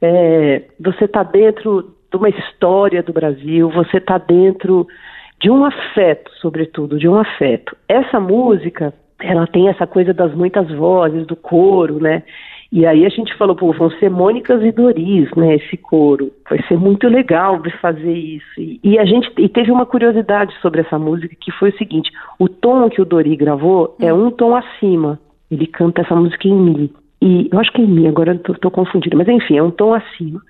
[0.00, 4.86] é, você está dentro de uma história do Brasil, você está dentro
[5.40, 7.76] de um afeto, sobretudo, de um afeto.
[7.88, 12.22] Essa música, ela tem essa coisa das muitas vozes, do coro, né?
[12.72, 16.32] E aí a gente falou, pô, vão ser Mônicas e Doris, né, esse coro.
[16.48, 18.60] Vai ser muito legal fazer isso.
[18.60, 22.10] E, e, a gente e teve uma curiosidade sobre essa música que foi o seguinte:
[22.38, 25.20] o tom que o Dori gravou é um tom acima.
[25.50, 26.92] Ele canta essa música em mi.
[27.22, 29.62] E eu acho que é em mi, agora eu tô, tô confundida, mas enfim, é
[29.62, 30.40] um tom acima.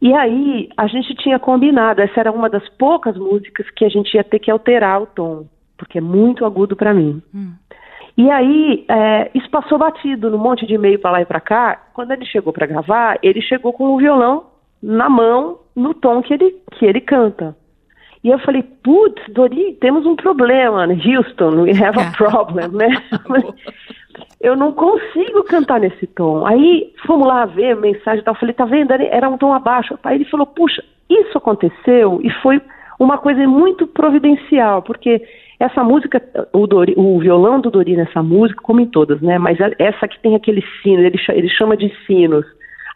[0.00, 4.14] E aí a gente tinha combinado, essa era uma das poucas músicas que a gente
[4.14, 5.46] ia ter que alterar o tom,
[5.76, 7.20] porque é muito agudo para mim.
[7.34, 7.52] Hum.
[8.18, 11.80] E aí, é, isso passou batido no monte de e-mail para lá e para cá.
[11.94, 14.46] Quando ele chegou para gravar, ele chegou com o violão
[14.82, 17.56] na mão, no tom que ele, que ele canta.
[18.24, 20.98] E eu falei, putz, Dori, temos um problema, né?
[21.06, 22.88] Houston, we have a problem, né?
[24.42, 26.44] eu não consigo cantar nesse tom.
[26.44, 28.34] Aí fomos lá ver a mensagem e tal.
[28.34, 28.90] Eu falei, tá vendo?
[28.90, 29.96] Era um tom abaixo.
[30.02, 32.60] Aí ele falou, puxa, isso aconteceu e foi
[32.98, 35.22] uma coisa muito providencial, porque
[35.60, 39.38] essa música, o, Dori, o violão do Dori nessa música, como em todas, né?
[39.38, 42.46] Mas essa que tem aquele sino, ele, ele chama de sinos,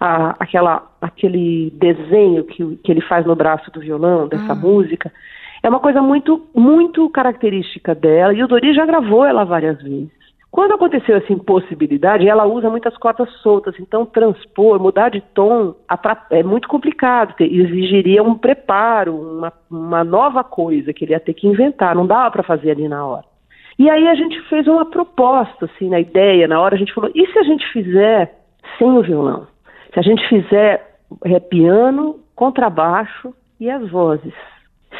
[0.01, 4.57] a, aquela, aquele desenho que, que ele faz no braço do violão dessa ah.
[4.57, 5.13] música,
[5.63, 10.22] é uma coisa muito, muito característica dela, e o Dori já gravou ela várias vezes.
[10.53, 15.75] Quando aconteceu essa impossibilidade, ela usa muitas cordas soltas, então transpor, mudar de tom
[16.31, 21.49] é muito complicado, exigiria um preparo, uma, uma nova coisa que ele ia ter que
[21.49, 23.25] inventar, não dava para fazer ali na hora.
[23.79, 27.11] E aí a gente fez uma proposta, assim, na ideia, na hora a gente falou,
[27.15, 28.35] e se a gente fizer
[28.79, 29.47] sem o violão?
[29.95, 34.35] Se a gente fizer é, piano, contrabaixo e as vozes,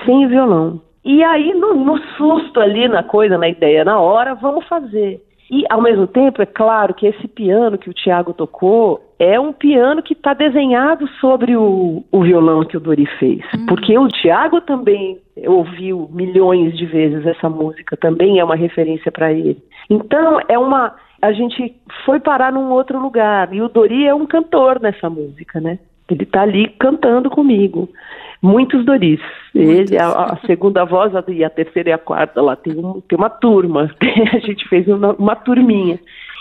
[0.07, 0.81] sem o violão.
[1.05, 5.21] E aí, no, no susto ali na coisa, na ideia, na hora, vamos fazer.
[5.53, 9.53] E, ao mesmo tempo, é claro que esse piano que o Tiago tocou é um
[9.53, 13.45] piano que está desenhado sobre o, o, violão que o Dori fez.
[13.55, 13.67] Hum.
[13.67, 19.31] Porque o Tiago também ouviu milhões de vezes essa música, também é uma referência para
[19.31, 19.63] ele.
[19.91, 20.97] Então, é uma.
[21.21, 21.77] A gente
[22.07, 23.53] foi parar num outro lugar.
[23.53, 25.79] E o Dori é um cantor nessa música, né?
[26.11, 27.91] Ele está ali cantando comigo.
[28.43, 29.21] Muitos Doris.
[29.55, 33.17] Ele, a, a, segunda voz e a terceira e a quarta lá tem, um, tem
[33.17, 33.89] uma turma.
[34.35, 36.01] a gente fez uma, uma turminha.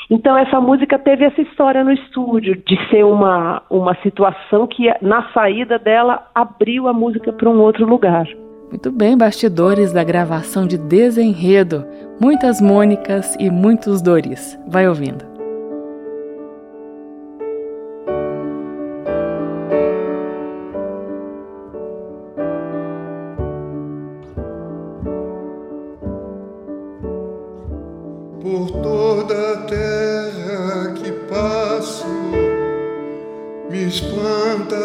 [0.10, 5.32] Então essa música teve essa história no estúdio de ser uma, uma situação que na
[5.32, 8.28] saída dela abriu a música para um outro lugar.
[8.70, 11.86] Muito bem, bastidores da gravação de Desenredo.
[12.20, 14.58] Muitas Mônicas e muitos Doris.
[14.68, 15.31] Vai ouvindo.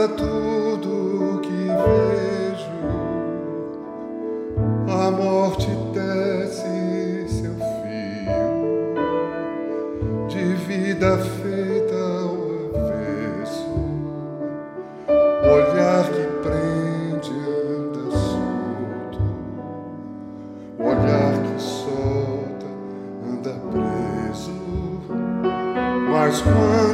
[0.08, 2.76] tudo que vejo.
[4.88, 8.56] A morte tece seu fio
[10.28, 12.36] de vida feita ao
[12.80, 13.74] avesso.
[15.42, 17.34] Olhar que prende
[17.68, 19.20] anda solto.
[20.78, 22.66] Olhar que solta
[23.28, 24.56] anda preso.
[26.10, 26.85] Mas quando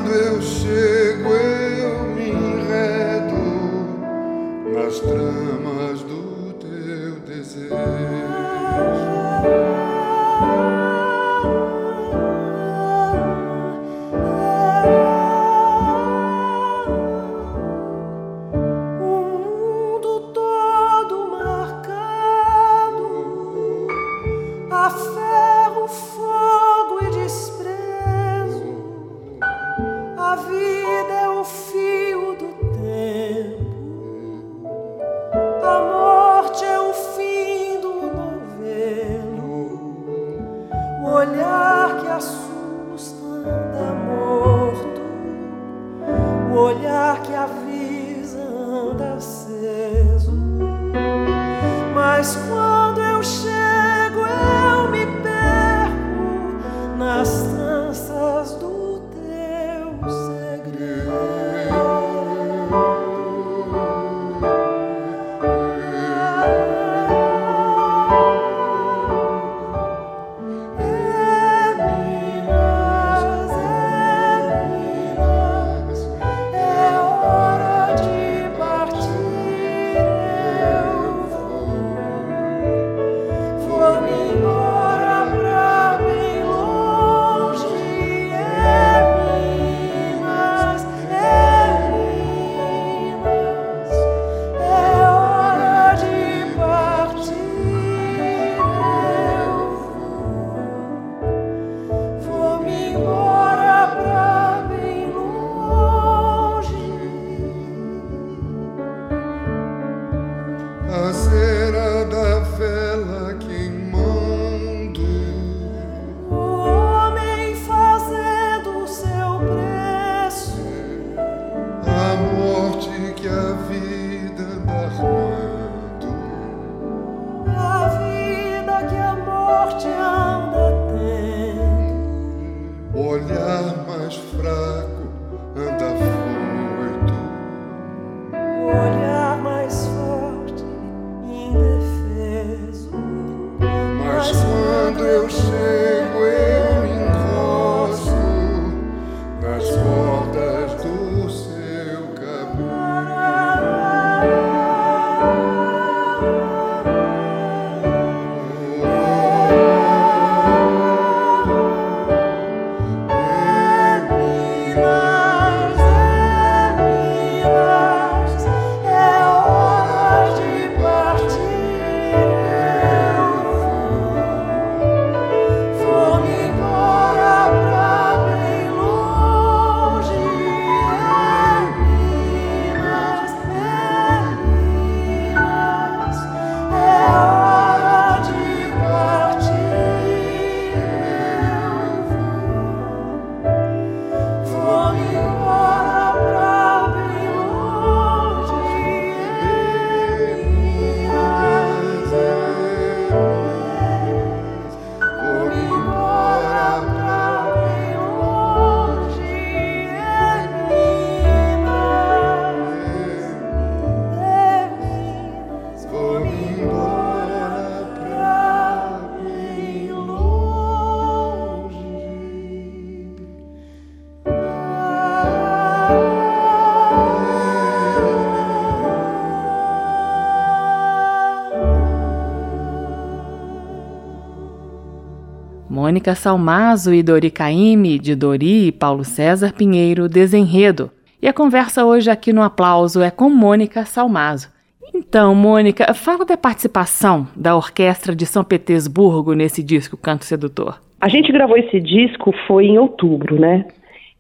[235.93, 240.91] Mônica Salmazo e Dori Caymmi, de Dori e Paulo César Pinheiro, Desenredo.
[241.21, 244.49] E a conversa hoje aqui no Aplauso é com Mônica Salmazo.
[244.95, 250.81] Então, Mônica, fala da participação da Orquestra de São Petersburgo nesse disco Canto Sedutor.
[250.99, 253.67] A gente gravou esse disco foi em outubro, né?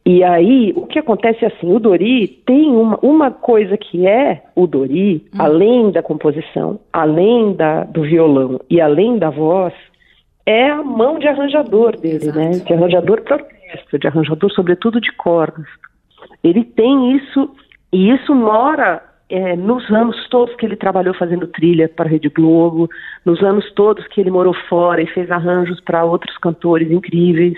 [0.04, 4.42] E aí, o que acontece é assim, o Dori tem uma, uma coisa que é
[4.54, 5.38] o Dori, hum.
[5.38, 9.72] além da composição, além da, do violão e além da voz,
[10.44, 12.38] é a mão de arranjador dele, Exato.
[12.38, 12.50] né?
[12.50, 15.66] De arranjador para orquestra, de arranjador sobretudo de cordas.
[16.42, 17.54] Ele tem isso
[17.92, 22.28] e isso mora é, nos anos todos que ele trabalhou fazendo trilha para a Rede
[22.28, 22.88] Globo,
[23.24, 27.56] nos anos todos que ele morou fora e fez arranjos para outros cantores incríveis.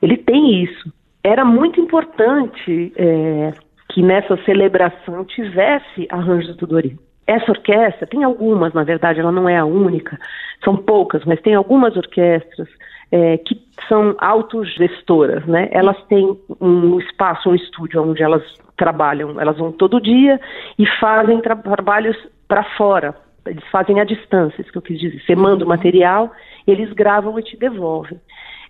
[0.00, 0.92] Ele tem isso.
[1.24, 3.52] Era muito importante é,
[3.90, 6.96] que nessa celebração tivesse arranjos do Dori.
[7.26, 10.18] Essa orquestra, tem algumas, na verdade, ela não é a única,
[10.64, 12.68] são poucas, mas tem algumas orquestras
[13.10, 15.68] é, que são autogestoras, né?
[15.72, 18.42] Elas têm um espaço, um estúdio onde elas
[18.76, 20.40] trabalham, elas vão todo dia
[20.78, 22.16] e fazem tra trabalhos
[22.46, 23.14] para fora,
[23.46, 25.20] eles fazem à distância, isso que eu quis dizer.
[25.24, 26.32] Você manda o material,
[26.66, 28.20] eles gravam e te devolvem.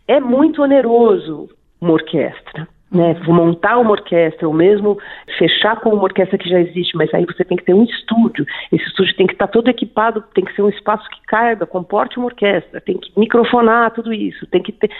[0.07, 1.49] É muito oneroso
[1.81, 2.69] uma orquestra.
[2.91, 4.99] Né, montar uma orquestra, ou mesmo
[5.39, 8.47] fechar com uma orquestra que já existe, mas aí você tem que ter um estúdio.
[8.73, 12.19] Esse estúdio tem que estar todo equipado, tem que ser um espaço que caiba, comporte
[12.19, 14.91] uma orquestra, tem que microfonar tudo isso, tem que ter.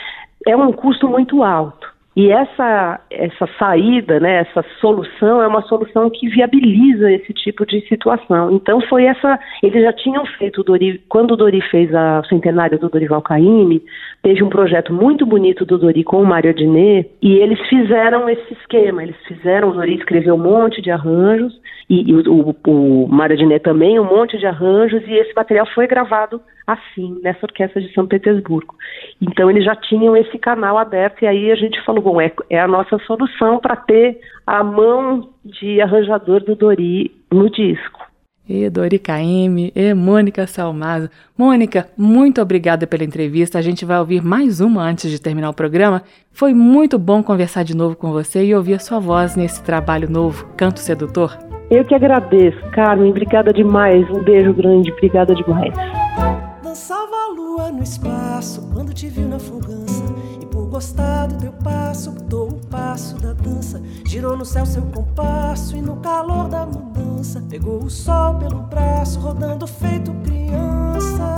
[0.47, 1.96] É um custo muito alto.
[2.17, 7.87] E essa, essa saída, né, essa solução é uma solução que viabiliza esse tipo de
[7.89, 8.51] situação.
[8.53, 12.79] Então foi essa, eles já tinham feito o Dori, quando o Dori fez a centenária
[12.79, 13.83] do Dorival Caymmi,
[14.23, 18.51] teve um projeto muito bonito do Dori com o Mário Adnet, e eles fizeram esse
[18.55, 21.53] esquema, eles fizeram, o Dori escreveu um monte de arranjos,
[21.91, 25.67] e, e o, o, o Mário Adnet também, um monte de arranjos, e esse material
[25.75, 28.75] foi gravado assim, nessa orquestra de São Petersburgo.
[29.21, 32.59] Então eles já tinham esse canal aberto e aí a gente falou, bom, é, é
[32.59, 38.05] a nossa solução para ter a mão de arranjador do Dori no disco.
[38.49, 41.11] E Dori Caime, e Mônica Salmazo.
[41.37, 43.59] Mônica, muito obrigada pela entrevista.
[43.59, 46.03] A gente vai ouvir mais uma antes de terminar o programa.
[46.31, 50.09] Foi muito bom conversar de novo com você e ouvir a sua voz nesse trabalho
[50.09, 51.37] novo, Canto Sedutor.
[51.69, 53.11] Eu que agradeço, Carmen.
[53.11, 54.09] Obrigada demais.
[54.11, 54.93] Um beijo grande.
[54.93, 55.75] Obrigada demais
[57.57, 60.05] lua no espaço quando te viu na fugança.
[60.41, 63.81] E por gostar do teu passo, botou o passo da dança.
[64.05, 67.43] Girou no céu seu compasso e no calor da mudança.
[67.49, 71.37] Pegou o sol pelo braço, rodando feito criança.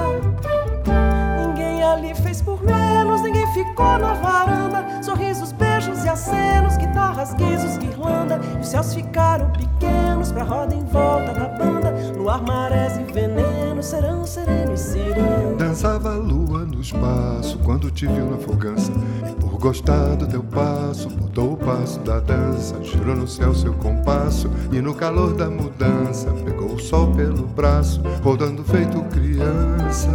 [1.47, 5.03] Ninguém ali fez por menos, ninguém ficou na varanda.
[5.03, 5.68] Sorrisos, beijos
[6.09, 8.41] e acenos, guitarras, guizos, guirlanda.
[8.57, 11.91] E os céus ficaram pequenos pra roda em volta da banda.
[12.17, 15.57] No ar, marés e veneno, serão sereno e cirão.
[15.59, 18.91] Dançava a lua no espaço quando te viu na fogança.
[19.29, 22.83] E por gostar do teu passo, botou o passo da dança.
[22.83, 26.31] Girou no céu seu compasso e no calor da mudança.
[26.45, 30.09] Pegou o sol pelo braço, rodando feito criança.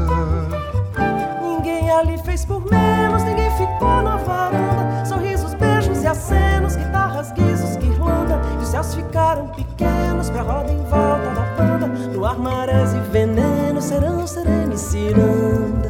[1.40, 4.83] Ninguém ali fez por menos, ninguém ficou na varanda.
[6.24, 8.40] Acenos, guitarras, guizos, guirlanda.
[8.54, 11.88] E os céus ficaram pequenos pra roda em volta da banda.
[11.88, 15.83] No ar, marés e veneno, serão, sereno e ciranda.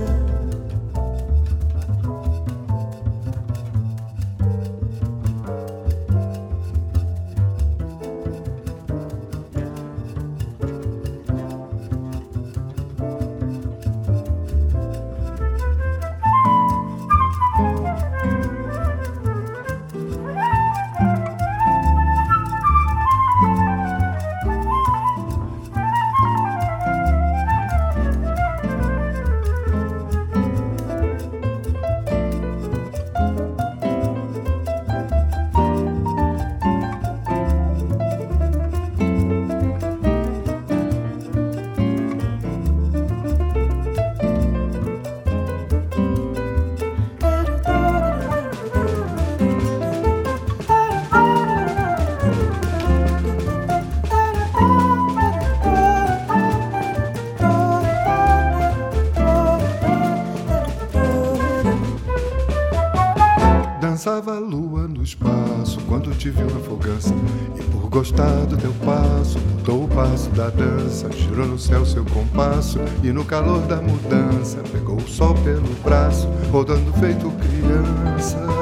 [66.32, 67.14] Fogança.
[67.60, 71.12] E por gostar do teu passo, mudou o passo da dança.
[71.12, 74.60] Girou no céu seu compasso e no calor da mudança.
[74.72, 78.53] Pegou o sol pelo braço, rodando feito criança.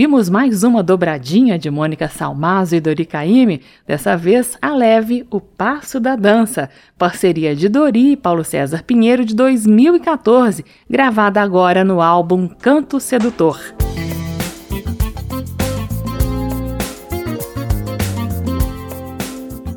[0.00, 5.42] Ouvimos mais uma dobradinha de Mônica Salmazo e Dori Caymmi, dessa vez a leve O
[5.42, 12.00] Passo da Dança, parceria de Dori e Paulo César Pinheiro de 2014, gravada agora no
[12.00, 13.60] álbum Canto Sedutor.